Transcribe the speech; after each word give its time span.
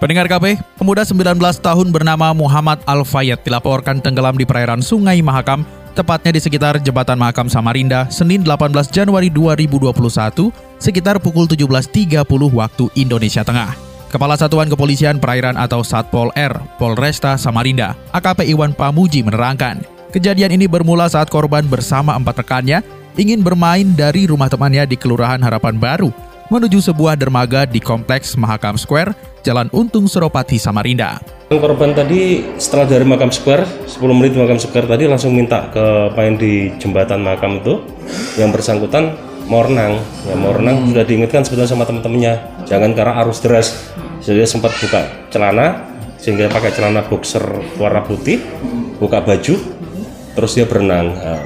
Pendengar 0.00 0.32
KP, 0.32 0.56
pemuda 0.80 1.04
19 1.04 1.36
tahun 1.60 1.92
bernama 1.92 2.32
Muhammad 2.32 2.80
Al-Fayed 2.88 3.44
dilaporkan 3.44 4.00
tenggelam 4.00 4.32
di 4.32 4.48
perairan 4.48 4.80
Sungai 4.80 5.20
Mahakam, 5.20 5.60
tepatnya 5.92 6.32
di 6.32 6.40
sekitar 6.40 6.80
Jembatan 6.80 7.20
Mahakam 7.20 7.52
Samarinda, 7.52 8.08
Senin 8.08 8.40
18 8.40 8.72
Januari 8.88 9.28
2021, 9.28 10.48
sekitar 10.80 11.20
pukul 11.20 11.44
17.30 11.44 12.16
waktu 12.32 12.88
Indonesia 12.96 13.44
Tengah. 13.44 13.76
Kepala 14.08 14.40
Satuan 14.40 14.72
Kepolisian 14.72 15.20
Perairan 15.20 15.60
atau 15.60 15.84
Satpol 15.84 16.32
R, 16.32 16.56
Polresta 16.80 17.36
Samarinda, 17.36 17.92
AKP 18.16 18.56
Iwan 18.56 18.72
Pamuji 18.72 19.20
menerangkan, 19.20 19.84
kejadian 20.16 20.56
ini 20.56 20.64
bermula 20.64 21.12
saat 21.12 21.28
korban 21.28 21.68
bersama 21.68 22.16
empat 22.16 22.40
rekannya 22.40 22.80
ingin 23.20 23.44
bermain 23.44 23.92
dari 23.92 24.24
rumah 24.24 24.48
temannya 24.48 24.88
di 24.88 24.96
Kelurahan 24.96 25.44
Harapan 25.44 25.76
Baru 25.76 26.29
menuju 26.50 26.82
sebuah 26.82 27.14
dermaga 27.14 27.62
di 27.62 27.78
Kompleks 27.78 28.34
Mahakam 28.34 28.74
Square, 28.74 29.14
Jalan 29.46 29.70
Untung 29.70 30.10
Suropati, 30.10 30.58
Samarinda. 30.58 31.22
Korban 31.50 31.94
tadi 31.94 32.42
setelah 32.58 32.86
dari 32.90 33.06
Makam 33.06 33.30
Square, 33.30 33.86
10 33.86 34.18
menit 34.18 34.34
Makam 34.34 34.58
Square 34.58 34.86
tadi 34.90 35.06
langsung 35.06 35.34
minta 35.34 35.70
ke 35.70 36.10
main 36.14 36.34
di 36.34 36.74
jembatan 36.82 37.22
Makam 37.22 37.62
itu. 37.62 37.82
Yang 38.34 38.50
bersangkutan 38.58 39.14
mau 39.46 39.62
renang, 39.66 39.98
ya 40.26 40.34
mau 40.38 40.54
renang 40.54 40.82
hmm. 40.82 40.94
sudah 40.94 41.04
diingatkan 41.06 41.42
sebetulnya 41.46 41.70
sama 41.70 41.86
teman-temannya, 41.86 42.66
jangan 42.66 42.90
karena 42.94 43.14
arus 43.22 43.38
deras. 43.42 43.68
Jadi 44.22 44.42
dia 44.42 44.48
sempat 44.50 44.74
buka 44.78 45.00
celana, 45.30 45.90
sehingga 46.22 46.46
pakai 46.50 46.70
celana 46.70 47.02
boxer 47.06 47.42
warna 47.80 48.02
putih, 48.06 48.38
buka 49.02 49.18
baju, 49.22 49.54
terus 50.38 50.52
dia 50.54 50.66
berenang. 50.70 51.14
Nah, 51.14 51.42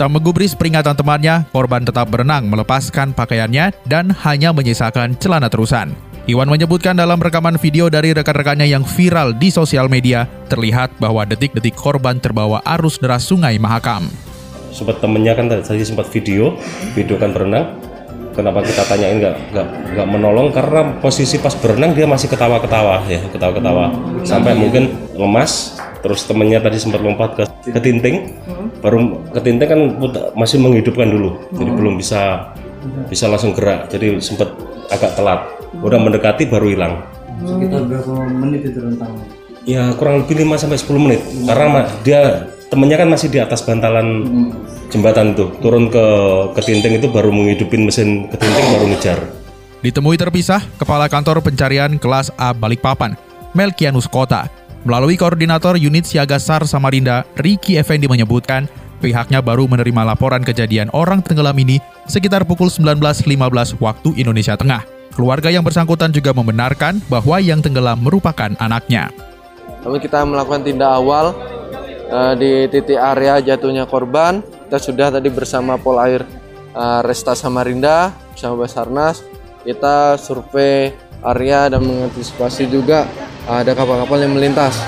Tak 0.00 0.08
menggubris 0.08 0.56
peringatan 0.56 0.96
temannya, 0.96 1.44
korban 1.52 1.84
tetap 1.84 2.08
berenang 2.08 2.48
melepaskan 2.48 3.12
pakaiannya 3.12 3.76
dan 3.84 4.08
hanya 4.24 4.50
menyisakan 4.50 5.14
celana 5.20 5.52
terusan. 5.52 5.92
Iwan 6.24 6.48
menyebutkan 6.48 6.94
dalam 6.96 7.18
rekaman 7.18 7.58
video 7.58 7.90
dari 7.90 8.14
rekan-rekannya 8.14 8.64
yang 8.70 8.86
viral 8.86 9.36
di 9.36 9.52
sosial 9.52 9.90
media, 9.92 10.24
terlihat 10.48 10.94
bahwa 10.96 11.26
detik-detik 11.28 11.76
korban 11.76 12.22
terbawa 12.22 12.64
arus 12.78 12.96
deras 12.96 13.26
sungai 13.26 13.58
Mahakam. 13.60 14.08
Sempat 14.72 15.04
temennya 15.04 15.36
kan 15.36 15.52
tadi 15.52 15.84
sempat 15.84 16.08
video, 16.08 16.56
video 16.96 17.20
kan 17.20 17.36
berenang, 17.36 17.76
kenapa 18.32 18.64
kita 18.64 18.82
tanyain 18.88 19.20
nggak 19.20 19.36
nggak 19.52 19.66
nggak 19.96 20.06
menolong 20.08 20.48
karena 20.50 20.96
posisi 20.98 21.38
pas 21.38 21.52
berenang 21.56 21.92
dia 21.92 22.08
masih 22.08 22.28
ketawa-ketawa 22.28 23.06
ya 23.06 23.20
ketawa-ketawa. 23.32 23.92
Sampai 24.24 24.56
mungkin 24.56 24.92
lemas 25.16 25.78
terus 26.02 26.26
temennya 26.26 26.58
tadi 26.58 26.80
sempat 26.80 27.00
lompat 27.00 27.30
ke 27.38 27.44
ke 27.70 27.80
tinting. 27.80 28.36
Baru 28.82 29.22
ke 29.30 29.40
tinting 29.40 29.68
kan 29.68 29.80
masih 30.34 30.58
menghidupkan 30.58 31.06
dulu 31.06 31.38
jadi 31.54 31.70
belum 31.70 31.94
bisa 32.00 32.50
bisa 33.06 33.30
langsung 33.30 33.54
gerak 33.54 33.86
jadi 33.92 34.18
sempat 34.18 34.50
agak 34.90 35.14
telat. 35.14 35.40
Udah 35.80 35.96
mendekati 36.02 36.50
baru 36.50 36.66
hilang. 36.68 37.04
Sekitar 37.42 37.86
berapa 37.88 38.12
menit 38.28 38.68
itu 38.68 38.78
rentang 38.82 39.16
ya 39.62 39.94
kurang 39.94 40.26
lebih 40.26 40.42
5 40.46 40.62
sampai 40.66 40.78
10 40.78 41.04
menit. 41.04 41.20
Karena 41.46 41.86
dia 42.02 42.20
temennya 42.72 42.96
kan 43.04 43.08
masih 43.12 43.28
di 43.28 43.38
atas 43.38 43.62
bantalan 43.62 44.24
jembatan 44.92 45.32
itu 45.32 45.48
turun 45.64 45.88
ke 45.88 46.04
ketinting 46.60 47.00
itu 47.00 47.08
baru 47.08 47.32
menghidupin 47.32 47.88
mesin 47.88 48.28
ketinting 48.28 48.66
baru 48.76 48.86
ngejar. 48.92 49.18
Ditemui 49.82 50.14
terpisah 50.20 50.62
kepala 50.78 51.10
kantor 51.10 51.42
pencarian 51.42 51.98
kelas 51.98 52.30
A 52.38 52.54
Balikpapan 52.54 53.16
Melkianus 53.56 54.06
Kota. 54.06 54.46
Melalui 54.86 55.18
koordinator 55.18 55.78
unit 55.78 56.06
siaga 56.06 56.38
SAR 56.38 56.66
Samarinda 56.66 57.26
Riki 57.38 57.78
Effendi 57.78 58.06
menyebutkan 58.06 58.66
pihaknya 59.02 59.42
baru 59.42 59.66
menerima 59.66 60.14
laporan 60.14 60.46
kejadian 60.46 60.90
orang 60.94 61.22
tenggelam 61.22 61.54
ini 61.58 61.82
sekitar 62.06 62.46
pukul 62.46 62.70
19.15 62.70 63.82
waktu 63.82 64.08
Indonesia 64.18 64.54
Tengah. 64.54 64.86
Keluarga 65.12 65.52
yang 65.52 65.66
bersangkutan 65.66 66.14
juga 66.14 66.32
membenarkan 66.32 67.02
bahwa 67.10 67.36
yang 67.42 67.60
tenggelam 67.60 68.00
merupakan 68.00 68.54
anaknya. 68.56 69.12
Namun 69.82 69.98
kita 69.98 70.22
melakukan 70.22 70.62
tindak 70.62 70.88
awal 70.88 71.34
uh, 72.08 72.34
di 72.38 72.70
titik 72.70 72.96
area 72.96 73.42
jatuhnya 73.42 73.84
korban 73.84 74.40
kita 74.72 74.88
sudah 74.88 75.12
tadi 75.12 75.28
bersama 75.28 75.76
Polair 75.76 76.24
uh, 76.72 77.04
Resta 77.04 77.36
Samarinda 77.36 78.08
bersama 78.32 78.64
Basarnas 78.64 79.20
kita 79.68 80.16
survei 80.16 80.96
area 81.20 81.68
dan 81.68 81.84
mengantisipasi 81.84 82.72
juga 82.72 83.04
uh, 83.52 83.60
ada 83.60 83.76
kapal-kapal 83.76 84.24
yang 84.24 84.32
melintas. 84.32 84.80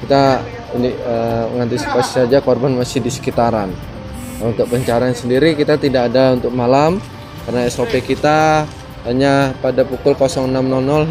Kita 0.00 0.40
ini 0.80 0.96
uh, 1.04 1.52
mengantisipasi 1.52 2.24
saja 2.24 2.40
korban 2.40 2.72
masih 2.80 3.04
di 3.04 3.12
sekitaran. 3.12 3.68
Nah, 4.40 4.46
untuk 4.56 4.72
pencarian 4.72 5.12
sendiri 5.12 5.52
kita 5.52 5.76
tidak 5.76 6.08
ada 6.08 6.40
untuk 6.40 6.56
malam 6.56 6.96
karena 7.44 7.68
SOP 7.68 8.00
kita 8.00 8.64
hanya 9.04 9.52
pada 9.60 9.84
pukul 9.84 10.16
06.00 10.16 10.48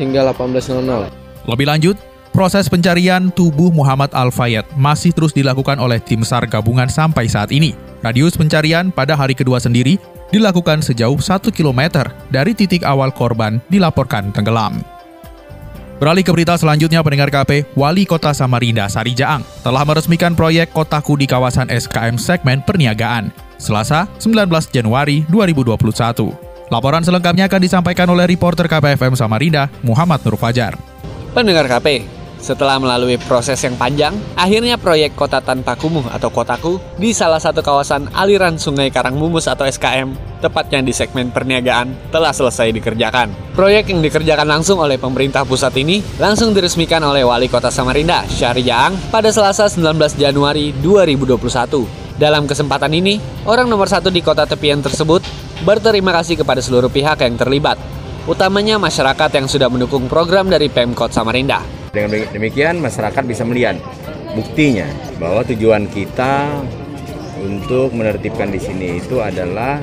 hingga 0.02 0.34
18.00. 0.34 1.46
Lebih 1.46 1.68
lanjut, 1.70 1.98
Proses 2.34 2.66
pencarian 2.66 3.30
tubuh 3.30 3.70
Muhammad 3.70 4.10
Al-Fayed 4.10 4.66
masih 4.74 5.14
terus 5.14 5.38
dilakukan 5.38 5.78
oleh 5.78 6.02
tim 6.02 6.26
SAR 6.26 6.50
gabungan 6.50 6.90
sampai 6.90 7.30
saat 7.30 7.54
ini. 7.54 7.83
Radius 8.04 8.36
pencarian 8.36 8.92
pada 8.92 9.16
hari 9.16 9.32
kedua 9.32 9.64
sendiri 9.64 9.96
dilakukan 10.28 10.84
sejauh 10.84 11.16
1 11.16 11.40
km 11.56 12.04
dari 12.28 12.52
titik 12.52 12.84
awal 12.84 13.16
korban 13.16 13.64
dilaporkan 13.72 14.36
tenggelam. 14.36 14.84
Beralih 16.04 16.28
ke 16.28 16.36
berita 16.36 16.60
selanjutnya 16.60 17.00
pendengar 17.00 17.32
KP, 17.32 17.64
Wali 17.80 18.04
Kota 18.04 18.36
Samarinda 18.36 18.92
Sari 18.92 19.16
Jaang 19.16 19.40
telah 19.64 19.88
meresmikan 19.88 20.36
proyek 20.36 20.76
Kotaku 20.76 21.16
di 21.16 21.24
kawasan 21.24 21.72
SKM 21.72 22.20
segmen 22.20 22.60
perniagaan, 22.60 23.32
Selasa 23.56 24.12
19 24.20 24.52
Januari 24.76 25.24
2021. 25.32 25.80
Laporan 26.68 27.08
selengkapnya 27.08 27.48
akan 27.48 27.62
disampaikan 27.64 28.12
oleh 28.12 28.28
reporter 28.28 28.68
KPFM 28.68 29.16
Samarinda, 29.16 29.72
Muhammad 29.80 30.20
Nur 30.28 30.36
Fajar. 30.36 30.76
Pendengar 31.32 31.72
KP, 31.72 32.04
setelah 32.44 32.76
melalui 32.76 33.16
proses 33.16 33.56
yang 33.64 33.80
panjang, 33.80 34.12
akhirnya 34.36 34.76
proyek 34.76 35.16
Kota 35.16 35.40
Tanpa 35.40 35.80
Kumuh 35.80 36.12
atau 36.12 36.28
Kotaku 36.28 36.78
di 37.00 37.16
salah 37.16 37.40
satu 37.40 37.64
kawasan 37.64 38.12
aliran 38.12 38.60
Sungai 38.60 38.92
Karangmumus 38.92 39.48
atau 39.48 39.64
SKM, 39.64 40.12
tepatnya 40.44 40.84
di 40.84 40.92
segmen 40.92 41.32
perniagaan, 41.32 42.12
telah 42.12 42.36
selesai 42.36 42.76
dikerjakan. 42.76 43.56
Proyek 43.56 43.96
yang 43.96 44.04
dikerjakan 44.04 44.44
langsung 44.44 44.84
oleh 44.84 45.00
pemerintah 45.00 45.48
pusat 45.48 45.72
ini 45.80 46.04
langsung 46.20 46.52
diresmikan 46.52 47.00
oleh 47.00 47.24
Wali 47.24 47.48
Kota 47.48 47.72
Samarinda, 47.72 48.28
Syahri 48.28 48.68
Jaang, 48.68 49.00
pada 49.08 49.32
Selasa 49.32 49.72
19 49.72 50.20
Januari 50.20 50.76
2021. 50.84 52.04
Dalam 52.20 52.46
kesempatan 52.46 52.94
ini, 52.94 53.18
orang 53.48 53.66
nomor 53.66 53.90
satu 53.90 54.14
di 54.14 54.22
kota 54.22 54.46
tepian 54.46 54.84
tersebut 54.84 55.26
berterima 55.66 56.14
kasih 56.14 56.38
kepada 56.38 56.62
seluruh 56.62 56.92
pihak 56.92 57.24
yang 57.26 57.40
terlibat, 57.40 57.80
utamanya 58.30 58.78
masyarakat 58.78 59.32
yang 59.34 59.48
sudah 59.50 59.72
mendukung 59.72 60.06
program 60.06 60.52
dari 60.52 60.70
Pemkot 60.70 61.10
Samarinda. 61.10 61.83
Dengan 61.94 62.26
demikian 62.34 62.82
masyarakat 62.82 63.22
bisa 63.22 63.46
melihat 63.46 63.78
buktinya 64.34 64.90
bahwa 65.22 65.46
tujuan 65.46 65.86
kita 65.86 66.66
untuk 67.38 67.94
menertibkan 67.94 68.50
di 68.50 68.58
sini 68.58 68.98
itu 68.98 69.22
adalah 69.22 69.78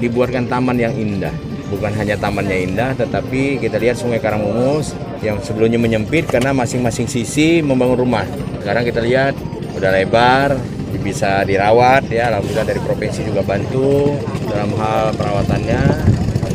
dibuatkan 0.00 0.48
taman 0.48 0.80
yang 0.80 0.96
indah. 0.96 1.36
Bukan 1.68 1.92
hanya 1.92 2.16
tamannya 2.16 2.72
indah, 2.72 2.96
tetapi 2.96 3.60
kita 3.60 3.76
lihat 3.76 4.00
Sungai 4.00 4.16
Karangmungus 4.16 4.96
yang 5.20 5.44
sebelumnya 5.44 5.76
menyempit 5.76 6.24
karena 6.24 6.56
masing-masing 6.56 7.04
sisi 7.04 7.60
membangun 7.60 8.00
rumah. 8.00 8.24
Sekarang 8.64 8.88
kita 8.88 9.04
lihat 9.04 9.36
udah 9.76 9.92
lebar, 9.92 10.56
bisa 11.04 11.44
dirawat 11.44 12.08
ya. 12.08 12.32
Alhamdulillah 12.32 12.64
dari 12.64 12.80
provinsi 12.80 13.28
juga 13.28 13.44
bantu 13.44 14.16
dalam 14.48 14.72
hal 14.80 15.12
perawatannya. 15.20 15.80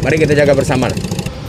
Mari 0.01 0.15
kita 0.25 0.33
jaga 0.33 0.57
bersama. 0.57 0.89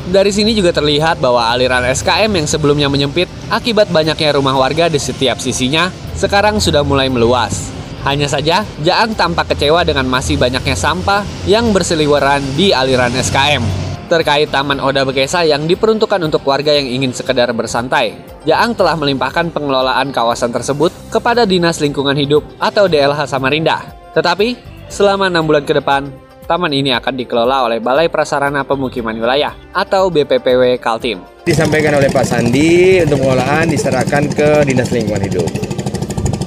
Dari 0.09 0.33
sini 0.33 0.57
juga 0.57 0.73
terlihat 0.73 1.21
bahwa 1.21 1.53
aliran 1.53 1.85
SKM 1.85 2.33
yang 2.33 2.49
sebelumnya 2.49 2.89
menyempit 2.89 3.29
akibat 3.53 3.93
banyaknya 3.93 4.41
rumah 4.41 4.57
warga 4.57 4.89
di 4.89 4.97
setiap 4.97 5.37
sisinya 5.37 5.93
sekarang 6.17 6.57
sudah 6.57 6.81
mulai 6.81 7.13
meluas. 7.13 7.69
Hanya 8.09 8.25
saja, 8.25 8.65
Jaang 8.81 9.13
tampak 9.13 9.53
kecewa 9.53 9.85
dengan 9.85 10.09
masih 10.09 10.41
banyaknya 10.41 10.73
sampah 10.73 11.29
yang 11.45 11.77
berseliweran 11.77 12.41
di 12.57 12.73
aliran 12.73 13.13
SKM. 13.13 13.61
Terkait 14.09 14.49
Taman 14.49 14.81
Oda 14.81 15.05
Bekesa 15.05 15.45
yang 15.45 15.69
diperuntukkan 15.69 16.25
untuk 16.25 16.41
warga 16.49 16.73
yang 16.73 16.89
ingin 16.89 17.13
sekedar 17.13 17.53
bersantai, 17.53 18.17
Jaang 18.49 18.73
telah 18.73 18.97
melimpahkan 18.97 19.53
pengelolaan 19.53 20.09
kawasan 20.09 20.49
tersebut 20.49 20.89
kepada 21.13 21.45
Dinas 21.45 21.85
Lingkungan 21.85 22.17
Hidup 22.17 22.49
atau 22.57 22.89
DLH 22.89 23.29
Samarinda. 23.29 23.85
Tetapi, 24.17 24.57
selama 24.89 25.29
enam 25.29 25.45
bulan 25.45 25.69
ke 25.69 25.77
depan, 25.77 26.09
taman 26.49 26.73
ini 26.73 26.97
akan 26.97 27.13
dikelola 27.13 27.69
oleh 27.69 27.79
Balai 27.79 28.09
Prasarana 28.09 28.65
Pemukiman 28.65 29.13
Wilayah 29.13 29.53
atau 29.77 30.09
BPPW 30.09 30.81
Kaltim. 30.81 31.21
Disampaikan 31.45 32.01
oleh 32.01 32.09
Pak 32.09 32.25
Sandi 32.25 33.05
untuk 33.05 33.21
pengolahan 33.21 33.69
diserahkan 33.69 34.25
ke 34.33 34.65
Dinas 34.65 34.89
Lingkungan 34.89 35.29
Hidup. 35.29 35.49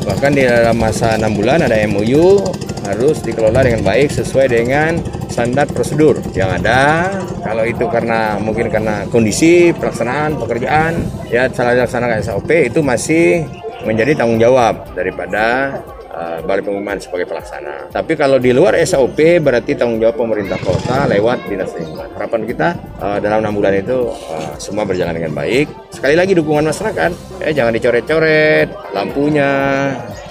Bahkan 0.01 0.33
di 0.33 0.41
dalam 0.41 0.81
masa 0.81 1.13
6 1.21 1.37
bulan 1.37 1.61
ada 1.61 1.77
MOU 1.85 2.41
harus 2.81 3.21
dikelola 3.21 3.61
dengan 3.61 3.85
baik 3.85 4.09
sesuai 4.09 4.49
dengan 4.49 4.97
standar 5.29 5.69
prosedur 5.69 6.17
yang 6.33 6.49
ada. 6.49 7.13
Kalau 7.45 7.61
itu 7.61 7.85
karena 7.85 8.41
mungkin 8.41 8.73
karena 8.73 9.05
kondisi 9.13 9.69
pelaksanaan 9.77 10.41
pekerjaan 10.41 11.05
ya 11.29 11.45
salah 11.53 11.77
dilaksanakan 11.77 12.25
SOP 12.25 12.49
itu 12.49 12.81
masih 12.81 13.45
menjadi 13.85 14.17
tanggung 14.17 14.41
jawab 14.41 14.81
daripada 14.97 15.77
uh, 16.11 16.37
Balai 16.43 16.61
Pengumuman 16.61 16.99
sebagai 16.99 17.25
pelaksana. 17.27 17.89
Tapi 17.89 18.13
kalau 18.19 18.37
di 18.37 18.51
luar 18.51 18.77
SOP 18.83 19.41
berarti 19.41 19.73
tanggung 19.73 20.03
jawab 20.03 20.19
pemerintah 20.19 20.59
kota 20.61 21.07
lewat 21.07 21.47
dinas 21.47 21.71
lingkungan. 21.73 22.07
Harapan 22.13 22.41
kita 22.45 22.67
uh, 22.99 23.17
dalam 23.23 23.41
enam 23.41 23.53
bulan 23.57 23.73
itu 23.79 24.11
uh, 24.11 24.53
semua 24.59 24.83
berjalan 24.83 25.15
dengan 25.15 25.33
baik. 25.33 25.71
Sekali 25.91 26.15
lagi 26.15 26.35
dukungan 26.35 26.67
masyarakat, 26.67 27.11
eh, 27.43 27.53
jangan 27.55 27.73
dicoret-coret 27.75 28.67
lampunya. 28.93 29.51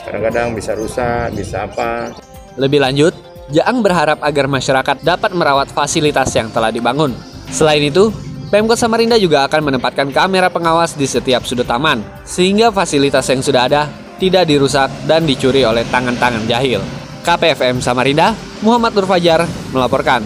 Kadang-kadang 0.05 0.57
bisa 0.57 0.73
rusak, 0.77 1.33
bisa 1.37 1.69
apa. 1.69 2.11
Lebih 2.59 2.83
lanjut, 2.83 3.15
Jaang 3.51 3.83
berharap 3.83 4.23
agar 4.23 4.47
masyarakat 4.47 5.03
dapat 5.03 5.35
merawat 5.35 5.75
fasilitas 5.75 6.31
yang 6.39 6.55
telah 6.55 6.71
dibangun. 6.71 7.11
Selain 7.51 7.83
itu, 7.83 8.15
Pemkot 8.47 8.79
Samarinda 8.79 9.19
juga 9.19 9.43
akan 9.47 9.71
menempatkan 9.71 10.15
kamera 10.15 10.47
pengawas 10.47 10.95
di 10.95 11.03
setiap 11.03 11.43
sudut 11.43 11.67
taman, 11.67 12.03
sehingga 12.23 12.71
fasilitas 12.71 13.27
yang 13.27 13.43
sudah 13.43 13.67
ada 13.67 13.83
tidak 14.21 14.45
dirusak 14.45 14.93
dan 15.09 15.25
dicuri 15.25 15.65
oleh 15.65 15.89
tangan-tangan 15.89 16.45
jahil. 16.45 16.85
KPFM 17.25 17.81
Samarinda, 17.81 18.37
Muhammad 18.61 18.93
Nur 18.93 19.09
Fajar 19.09 19.49
melaporkan. 19.73 20.21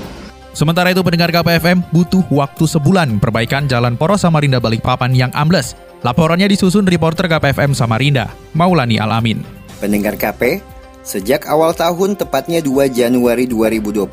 Sementara 0.54 0.90
itu 0.94 1.02
pendengar 1.02 1.34
KPFM 1.34 1.82
butuh 1.90 2.22
waktu 2.30 2.66
sebulan 2.66 3.18
perbaikan 3.18 3.66
jalan 3.66 3.98
poros 3.98 4.22
Samarinda 4.22 4.62
Balikpapan 4.62 5.10
yang 5.10 5.30
ambles. 5.34 5.74
Laporannya 6.06 6.46
disusun 6.46 6.86
reporter 6.86 7.26
KPFM 7.26 7.74
Samarinda, 7.74 8.30
Maulani 8.54 8.98
Alamin. 9.02 9.42
Pendengar 9.82 10.14
KP, 10.14 10.62
sejak 11.02 11.50
awal 11.50 11.74
tahun 11.74 12.14
tepatnya 12.14 12.62
2 12.62 12.86
Januari 12.86 13.50
2021, 13.50 14.06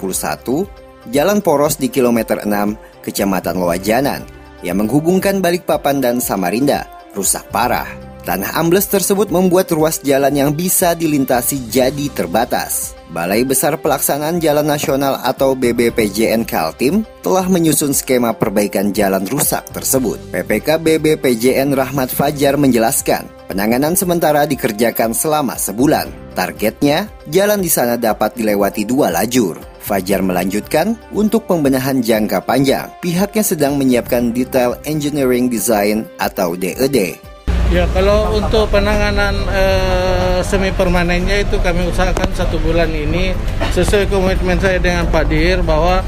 jalan 1.13 1.39
poros 1.45 1.77
di 1.77 1.93
kilometer 1.93 2.41
6 2.41 3.05
Kecamatan 3.05 3.61
Loajanan 3.61 4.25
yang 4.65 4.81
menghubungkan 4.81 5.41
Balikpapan 5.45 6.01
dan 6.01 6.15
Samarinda 6.17 6.89
rusak 7.13 7.45
parah. 7.53 8.10
Tanah 8.21 8.53
ambles 8.53 8.85
tersebut 8.85 9.33
membuat 9.33 9.73
ruas 9.73 9.97
jalan 10.05 10.29
yang 10.37 10.53
bisa 10.53 10.93
dilintasi 10.93 11.73
jadi 11.73 12.05
terbatas. 12.13 12.93
Balai 13.09 13.43
Besar 13.43 13.75
Pelaksanaan 13.81 14.39
Jalan 14.39 14.69
Nasional 14.69 15.19
atau 15.25 15.57
BBPJN 15.57 16.47
Kaltim 16.47 17.03
telah 17.25 17.43
menyusun 17.49 17.91
skema 17.91 18.31
perbaikan 18.31 18.93
jalan 18.93 19.25
rusak 19.27 19.67
tersebut. 19.73 20.21
PPK 20.31 20.79
BBPJN 20.79 21.75
Rahmat 21.75 22.13
Fajar 22.13 22.55
menjelaskan, 22.55 23.27
penanganan 23.49 23.97
sementara 23.99 24.47
dikerjakan 24.47 25.11
selama 25.11 25.59
sebulan. 25.59 26.07
Targetnya, 26.37 27.11
jalan 27.27 27.59
di 27.59 27.67
sana 27.67 27.99
dapat 27.99 28.37
dilewati 28.37 28.87
dua 28.87 29.11
lajur. 29.11 29.59
Fajar 29.81 30.23
melanjutkan, 30.23 30.95
untuk 31.11 31.49
pembenahan 31.49 31.99
jangka 31.99 32.45
panjang, 32.47 32.87
pihaknya 33.03 33.43
sedang 33.43 33.75
menyiapkan 33.75 34.31
detail 34.31 34.77
engineering 34.87 35.51
design 35.51 36.07
atau 36.15 36.55
DED. 36.55 37.30
Ya 37.71 37.87
kalau 37.95 38.35
untuk 38.35 38.67
penanganan 38.67 39.31
eh, 39.47 40.43
semi 40.43 40.75
permanennya 40.75 41.39
itu 41.39 41.55
kami 41.63 41.87
usahakan 41.87 42.27
satu 42.35 42.59
bulan 42.59 42.91
ini. 42.91 43.31
Sesuai 43.71 44.11
komitmen 44.11 44.59
saya 44.59 44.75
dengan 44.75 45.07
Pak 45.07 45.31
Dir 45.31 45.63
bahwa 45.63 46.03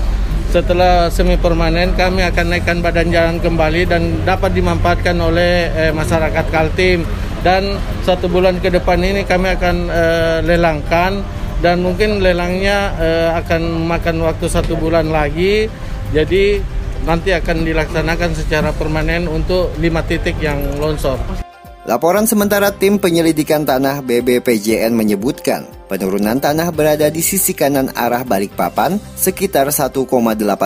setelah 0.51 1.07
semi 1.07 1.39
permanen 1.39 1.95
kami 1.95 2.19
akan 2.27 2.51
naikkan 2.51 2.83
badan 2.83 3.07
jalan 3.15 3.39
kembali 3.39 3.87
dan 3.87 4.27
dapat 4.27 4.51
dimanfaatkan 4.59 5.15
oleh 5.15 5.71
eh, 5.71 5.91
masyarakat 5.95 6.51
Kaltim. 6.51 7.07
Dan 7.47 7.79
satu 8.03 8.27
bulan 8.27 8.59
ke 8.59 8.67
depan 8.67 8.99
ini 8.99 9.23
kami 9.23 9.55
akan 9.55 9.75
eh, 9.87 10.39
lelangkan 10.43 11.23
dan 11.63 11.79
mungkin 11.79 12.19
lelangnya 12.19 12.91
uh, 12.99 13.29
akan 13.39 13.87
makan 13.87 14.19
waktu 14.19 14.51
satu 14.51 14.75
bulan 14.75 15.07
lagi. 15.07 15.71
Jadi 16.11 16.59
nanti 17.07 17.31
akan 17.31 17.63
dilaksanakan 17.63 18.35
secara 18.35 18.75
permanen 18.75 19.31
untuk 19.31 19.71
lima 19.79 20.03
titik 20.03 20.35
yang 20.43 20.59
longsor. 20.75 21.42
Laporan 21.83 22.23
sementara 22.23 22.71
tim 22.71 22.95
penyelidikan 22.95 23.67
tanah 23.67 23.99
BBPJN 24.07 24.95
menyebutkan 24.95 25.67
penurunan 25.91 26.39
tanah 26.39 26.71
berada 26.71 27.11
di 27.11 27.19
sisi 27.19 27.51
kanan 27.51 27.91
arah 27.91 28.23
Balikpapan 28.23 28.95
sekitar 29.19 29.67
1,8 29.67 30.07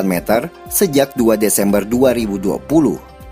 meter 0.06 0.54
sejak 0.70 1.18
2 1.18 1.42
Desember 1.42 1.82
2020. 1.90 2.62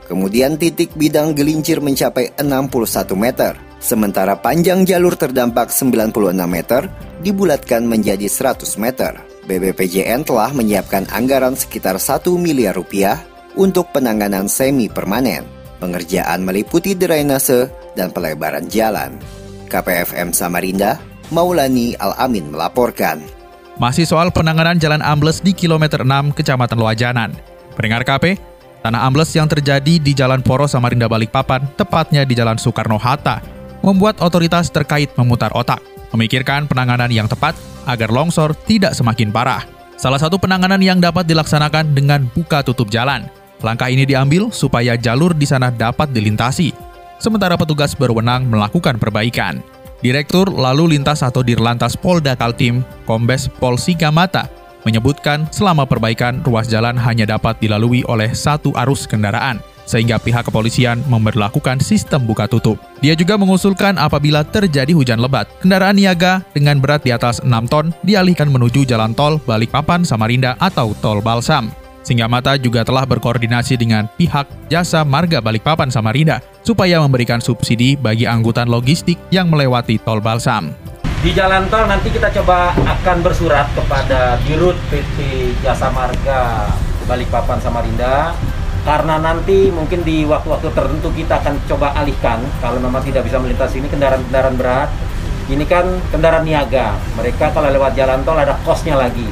Kemudian 0.09 0.57
titik 0.57 0.97
bidang 0.97 1.37
gelincir 1.37 1.77
mencapai 1.77 2.33
61 2.41 3.13
meter, 3.13 3.53
sementara 3.77 4.33
panjang 4.33 4.81
jalur 4.81 5.13
terdampak 5.13 5.69
96 5.69 6.33
meter 6.49 6.89
dibulatkan 7.21 7.85
menjadi 7.85 8.25
100 8.25 8.81
meter. 8.81 9.21
BBPJN 9.45 10.25
telah 10.25 10.49
menyiapkan 10.57 11.05
anggaran 11.13 11.53
sekitar 11.53 12.01
1 12.01 12.33
miliar 12.33 12.73
rupiah 12.73 13.21
untuk 13.53 13.93
penanganan 13.93 14.49
semi 14.49 14.89
permanen. 14.89 15.54
Pengerjaan 15.79 16.47
meliputi 16.47 16.95
drainase 16.95 17.67
dan 17.93 18.11
pelebaran 18.15 18.67
jalan. 18.71 19.19
KPFM 19.67 20.31
Samarinda, 20.31 21.01
Maulani 21.33 21.97
Al-Amin 21.99 22.53
melaporkan. 22.53 23.19
Masih 23.75 24.07
soal 24.07 24.31
penanganan 24.31 24.79
jalan 24.79 25.03
ambles 25.03 25.43
di 25.43 25.51
kilometer 25.51 26.07
6 26.07 26.31
Kecamatan 26.31 26.79
Loajanan. 26.79 27.35
Pendengar 27.75 28.07
KP, 28.07 28.39
tanah 28.79 29.03
ambles 29.03 29.35
yang 29.35 29.51
terjadi 29.51 29.99
di 29.99 30.15
Jalan 30.15 30.39
Poros 30.39 30.71
Samarinda 30.71 31.11
Balikpapan, 31.11 31.67
tepatnya 31.75 32.23
di 32.23 32.39
Jalan 32.39 32.55
Soekarno-Hatta, 32.55 33.43
membuat 33.83 34.23
otoritas 34.23 34.71
terkait 34.71 35.11
memutar 35.19 35.51
otak, 35.51 35.83
memikirkan 36.15 36.71
penanganan 36.71 37.11
yang 37.11 37.27
tepat 37.27 37.51
agar 37.83 38.15
longsor 38.15 38.55
tidak 38.63 38.95
semakin 38.95 39.27
parah. 39.27 39.67
Salah 39.99 40.23
satu 40.23 40.39
penanganan 40.39 40.79
yang 40.79 41.03
dapat 41.03 41.27
dilaksanakan 41.27 41.91
dengan 41.91 42.31
buka 42.31 42.63
tutup 42.63 42.87
jalan. 42.87 43.27
Langkah 43.65 43.89
ini 43.89 44.05
diambil 44.05 44.53
supaya 44.53 44.93
jalur 44.93 45.33
di 45.33 45.49
sana 45.49 45.73
dapat 45.73 46.13
dilintasi, 46.13 46.69
sementara 47.17 47.57
petugas 47.57 47.97
berwenang 47.97 48.45
melakukan 48.45 49.01
perbaikan. 49.01 49.65
Direktur 50.05 50.53
Lalu 50.53 50.93
Lintas 50.93 51.25
atau 51.25 51.41
Dirlantas 51.41 51.97
Polda 51.97 52.37
Kaltim, 52.37 52.85
Kombes 53.09 53.49
Pol 53.49 53.81
Sigamata, 53.81 54.45
menyebutkan 54.85 55.49
selama 55.49 55.89
perbaikan 55.89 56.45
ruas 56.45 56.69
jalan 56.69 56.93
hanya 56.93 57.25
dapat 57.25 57.57
dilalui 57.57 58.05
oleh 58.05 58.29
satu 58.37 58.69
arus 58.85 59.09
kendaraan, 59.09 59.57
sehingga 59.89 60.21
pihak 60.21 60.45
kepolisian 60.45 61.01
memperlakukan 61.09 61.81
sistem 61.81 62.21
buka 62.21 62.45
tutup. 62.45 62.77
Dia 63.01 63.17
juga 63.17 63.33
mengusulkan 63.33 63.97
apabila 63.97 64.45
terjadi 64.45 64.93
hujan 64.93 65.17
lebat, 65.17 65.49
kendaraan 65.57 65.97
niaga 65.97 66.45
dengan 66.53 66.77
berat 66.77 67.01
di 67.01 67.09
atas 67.09 67.41
6 67.41 67.49
ton 67.65 67.89
dialihkan 68.05 68.45
menuju 68.45 68.85
jalan 68.85 69.17
tol 69.17 69.41
Balikpapan 69.41 70.05
Samarinda 70.05 70.53
atau 70.61 70.93
tol 71.01 71.17
Balsam. 71.17 71.73
Sehingga 72.05 72.29
Mata 72.29 72.53
juga 72.61 72.85
telah 72.85 73.01
berkoordinasi 73.01 73.81
dengan 73.81 74.05
pihak 74.13 74.45
jasa 74.69 75.01
marga 75.01 75.41
Balikpapan 75.41 75.89
Samarinda 75.89 76.37
supaya 76.61 77.01
memberikan 77.01 77.41
subsidi 77.41 77.97
bagi 77.97 78.29
angkutan 78.29 78.69
logistik 78.69 79.17
yang 79.33 79.49
melewati 79.49 79.97
tol 79.97 80.21
Balsam. 80.21 80.69
Di 81.25 81.33
jalan 81.33 81.65
tol 81.73 81.89
nanti 81.89 82.13
kita 82.13 82.29
coba 82.29 82.77
akan 82.77 83.25
bersurat 83.25 83.65
kepada 83.73 84.37
Dirut 84.45 84.77
PT 84.93 85.17
Jasa 85.65 85.89
Marga 85.89 86.69
Balikpapan 87.09 87.57
Samarinda. 87.57 88.37
Karena 88.85 89.17
nanti 89.17 89.73
mungkin 89.73 90.05
di 90.05 90.29
waktu-waktu 90.29 90.69
tertentu 90.77 91.09
kita 91.09 91.41
akan 91.41 91.57
coba 91.65 91.97
alihkan 91.97 92.37
kalau 92.61 92.77
memang 92.77 93.01
tidak 93.01 93.25
bisa 93.25 93.41
melintas 93.41 93.73
ini 93.73 93.89
kendaraan-kendaraan 93.89 94.53
berat. 94.61 94.93
Ini 95.49 95.65
kan 95.65 95.89
kendaraan 96.13 96.45
niaga. 96.45 96.93
Mereka 97.17 97.49
kalau 97.49 97.73
lewat 97.73 97.97
jalan 97.97 98.21
tol 98.21 98.37
ada 98.37 98.53
kosnya 98.61 98.93
lagi 98.93 99.25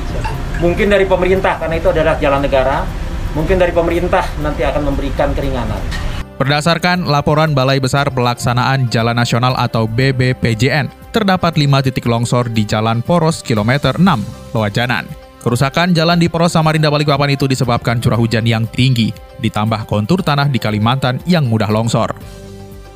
mungkin 0.62 0.92
dari 0.92 1.06
pemerintah 1.08 1.58
karena 1.58 1.76
itu 1.78 1.88
adalah 1.90 2.14
jalan 2.20 2.42
negara 2.44 2.86
mungkin 3.34 3.58
dari 3.58 3.74
pemerintah 3.74 4.26
nanti 4.42 4.62
akan 4.62 4.82
memberikan 4.94 5.34
keringanan 5.34 6.04
Berdasarkan 6.34 7.06
laporan 7.06 7.54
Balai 7.54 7.78
Besar 7.78 8.10
Pelaksanaan 8.10 8.90
Jalan 8.90 9.14
Nasional 9.14 9.54
atau 9.54 9.86
BBPJN, 9.86 10.90
terdapat 11.14 11.56
lima 11.62 11.80
titik 11.86 12.10
longsor 12.10 12.50
di 12.50 12.66
Jalan 12.66 13.06
Poros 13.06 13.46
kilometer 13.46 14.02
6, 14.02 14.52
Loajanan. 14.58 15.06
Kerusakan 15.46 15.94
jalan 15.94 16.18
di 16.18 16.34
Poros 16.34 16.58
Samarinda 16.58 16.90
Balikpapan 16.90 17.38
itu 17.38 17.46
disebabkan 17.46 18.02
curah 18.02 18.18
hujan 18.18 18.50
yang 18.50 18.66
tinggi, 18.66 19.14
ditambah 19.46 19.86
kontur 19.86 20.26
tanah 20.26 20.50
di 20.50 20.58
Kalimantan 20.58 21.22
yang 21.30 21.46
mudah 21.46 21.70
longsor. 21.70 22.18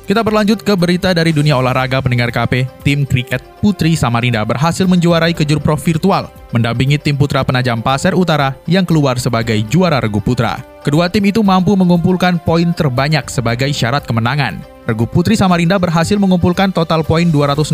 Kita 0.08 0.24
berlanjut 0.24 0.64
ke 0.64 0.72
berita 0.72 1.12
dari 1.12 1.36
dunia 1.36 1.60
olahraga 1.60 2.00
pendengar 2.00 2.32
KP. 2.32 2.64
Tim 2.80 3.04
kriket 3.04 3.44
Putri 3.60 3.92
Samarinda 3.92 4.40
berhasil 4.40 4.88
menjuarai 4.88 5.36
kejurprov 5.36 5.76
virtual, 5.84 6.32
mendampingi 6.48 6.96
tim 6.96 7.12
putra 7.12 7.44
penajam 7.44 7.84
Pasir 7.84 8.16
Utara 8.16 8.56
yang 8.64 8.88
keluar 8.88 9.20
sebagai 9.20 9.60
juara 9.68 10.00
regu 10.00 10.24
putra. 10.24 10.64
Kedua 10.80 11.12
tim 11.12 11.28
itu 11.28 11.44
mampu 11.44 11.76
mengumpulkan 11.76 12.40
poin 12.40 12.72
terbanyak 12.72 13.28
sebagai 13.28 13.68
syarat 13.76 14.08
kemenangan. 14.08 14.64
Regu 14.88 15.04
Putri 15.04 15.36
Samarinda 15.36 15.76
berhasil 15.76 16.16
mengumpulkan 16.16 16.72
total 16.72 17.04
poin 17.04 17.28
266 17.28 17.68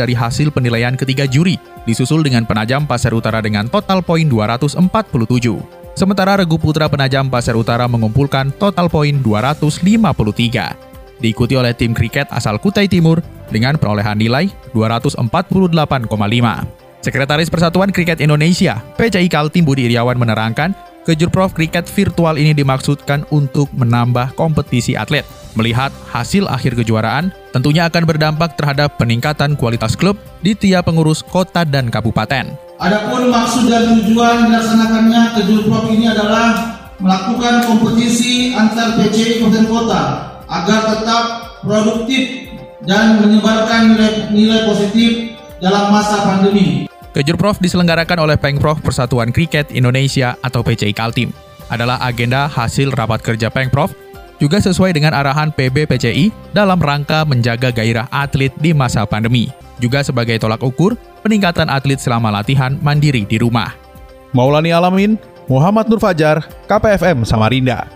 dari 0.00 0.16
hasil 0.16 0.48
penilaian 0.56 0.96
ketiga 0.96 1.28
juri, 1.28 1.60
disusul 1.84 2.24
dengan 2.24 2.48
penajam 2.48 2.88
Pasir 2.88 3.12
Utara 3.12 3.44
dengan 3.44 3.68
total 3.68 4.00
poin 4.00 4.24
247. 4.24 4.80
Sementara 5.92 6.40
Regu 6.40 6.56
Putra 6.56 6.88
Penajam 6.88 7.28
Pasir 7.28 7.56
Utara 7.56 7.84
mengumpulkan 7.84 8.48
total 8.56 8.88
poin 8.88 9.16
253 9.20 10.85
diikuti 11.20 11.56
oleh 11.56 11.72
tim 11.72 11.96
kriket 11.96 12.28
asal 12.32 12.60
Kutai 12.60 12.88
Timur 12.88 13.20
dengan 13.48 13.78
perolehan 13.80 14.18
nilai 14.18 14.50
248,5. 14.74 15.26
Sekretaris 17.06 17.46
Persatuan 17.46 17.94
Kriket 17.94 18.18
Indonesia, 18.18 18.82
PCI 18.98 19.30
Kaltim 19.30 19.62
Budi 19.62 19.86
Iriawan 19.86 20.18
menerangkan, 20.18 20.74
Kejurprov 21.06 21.54
kriket 21.54 21.86
virtual 21.86 22.34
ini 22.34 22.50
dimaksudkan 22.50 23.22
untuk 23.30 23.70
menambah 23.78 24.34
kompetisi 24.34 24.98
atlet. 24.98 25.22
Melihat 25.54 25.94
hasil 26.10 26.50
akhir 26.50 26.74
kejuaraan, 26.74 27.30
tentunya 27.54 27.86
akan 27.86 28.02
berdampak 28.10 28.58
terhadap 28.58 28.98
peningkatan 28.98 29.54
kualitas 29.54 29.94
klub 29.94 30.18
di 30.42 30.58
tiap 30.58 30.90
pengurus 30.90 31.22
kota 31.22 31.62
dan 31.62 31.94
kabupaten. 31.94 32.58
Adapun 32.82 33.30
maksud 33.30 33.70
dan 33.70 34.02
tujuan 34.02 34.50
dilaksanakannya 34.50 35.22
Kejurprov 35.38 35.94
ini 35.94 36.10
adalah 36.10 36.74
melakukan 36.98 37.70
kompetisi 37.70 38.50
antar 38.58 38.98
PCI 38.98 39.46
kota 39.70 40.35
agar 40.46 40.80
tetap 40.94 41.24
produktif 41.62 42.50
dan 42.86 43.18
menyebarkan 43.22 43.94
nilai, 43.94 44.12
nilai 44.30 44.60
positif 44.66 45.34
dalam 45.58 45.90
masa 45.90 46.22
pandemi. 46.22 46.86
Kejurprov 47.16 47.56
diselenggarakan 47.64 48.28
oleh 48.28 48.36
Pengprov 48.36 48.84
Persatuan 48.84 49.32
Kriket 49.32 49.72
Indonesia 49.72 50.36
atau 50.44 50.60
PCI 50.60 50.92
Kaltim. 50.92 51.32
Adalah 51.72 51.98
agenda 52.04 52.46
hasil 52.46 52.92
rapat 52.92 53.24
kerja 53.24 53.48
Pengprov 53.48 53.90
juga 54.36 54.60
sesuai 54.60 54.92
dengan 54.92 55.16
arahan 55.16 55.48
PB 55.48 55.88
PCI 55.88 56.28
dalam 56.52 56.76
rangka 56.76 57.24
menjaga 57.24 57.72
gairah 57.72 58.04
atlet 58.12 58.52
di 58.60 58.76
masa 58.76 59.08
pandemi. 59.08 59.48
Juga 59.80 60.04
sebagai 60.04 60.36
tolak 60.36 60.60
ukur 60.60 60.96
peningkatan 61.24 61.72
atlet 61.72 61.96
selama 61.96 62.28
latihan 62.28 62.76
mandiri 62.84 63.24
di 63.24 63.40
rumah. 63.40 63.72
Maulani 64.36 64.76
Alamin, 64.76 65.16
Muhammad 65.48 65.88
Nur 65.88 66.00
Fajar, 66.00 66.44
KPFM 66.68 67.24
Samarinda. 67.24 67.95